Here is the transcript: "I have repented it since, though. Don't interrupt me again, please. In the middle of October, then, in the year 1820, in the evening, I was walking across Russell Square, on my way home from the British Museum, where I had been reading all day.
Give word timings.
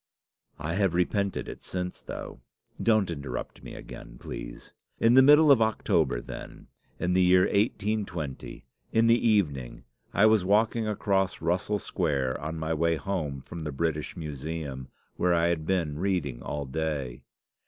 "I 0.57 0.73
have 0.73 0.95
repented 0.95 1.47
it 1.47 1.61
since, 1.61 2.01
though. 2.01 2.39
Don't 2.81 3.11
interrupt 3.11 3.61
me 3.61 3.75
again, 3.75 4.17
please. 4.19 4.73
In 4.99 5.13
the 5.13 5.21
middle 5.21 5.51
of 5.51 5.61
October, 5.61 6.19
then, 6.21 6.69
in 6.97 7.13
the 7.13 7.21
year 7.21 7.41
1820, 7.41 8.65
in 8.91 9.05
the 9.05 9.23
evening, 9.27 9.83
I 10.11 10.25
was 10.25 10.43
walking 10.43 10.87
across 10.87 11.39
Russell 11.39 11.77
Square, 11.77 12.41
on 12.41 12.57
my 12.57 12.73
way 12.73 12.95
home 12.95 13.41
from 13.41 13.59
the 13.59 13.71
British 13.71 14.17
Museum, 14.17 14.87
where 15.17 15.35
I 15.35 15.49
had 15.49 15.67
been 15.67 15.99
reading 15.99 16.41
all 16.41 16.65
day. 16.65 17.21